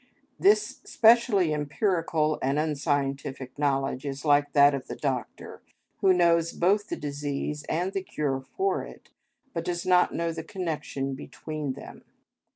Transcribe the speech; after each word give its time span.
This 0.39 0.79
specially 0.83 1.53
empirical 1.53 2.39
and 2.41 2.57
unscientific 2.57 3.59
knowledge 3.59 4.03
is 4.03 4.25
like 4.25 4.53
that 4.53 4.73
of 4.73 4.87
the 4.87 4.95
doctor 4.95 5.61
who 5.97 6.11
knows 6.11 6.53
both 6.53 6.87
the 6.89 6.95
disease 6.95 7.61
and 7.69 7.93
the 7.93 8.01
cure 8.01 8.41
for 8.57 8.83
it, 8.83 9.11
but 9.53 9.63
does 9.63 9.85
not 9.85 10.11
know 10.11 10.31
the 10.31 10.43
connection 10.43 11.13
between 11.13 11.73
them. 11.73 12.03